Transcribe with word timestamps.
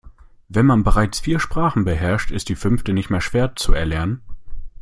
Wenn 0.49 0.65
man 0.65 0.81
bereits 0.83 1.19
vier 1.19 1.39
Sprachen 1.39 1.83
beherrscht, 1.83 2.31
ist 2.31 2.49
die 2.49 2.55
fünfte 2.55 2.91
nicht 2.91 3.11
mehr 3.11 3.21
schwer 3.21 3.55
zu 3.55 3.71
erlernen. 3.73 4.23